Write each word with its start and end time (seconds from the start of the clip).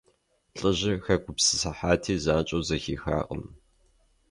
ЛӀыжьыр 0.57 0.97
хэгупсысыхьати, 1.03 2.15
занщӀэу 2.23 2.65
зэхихакъым. 2.67 3.43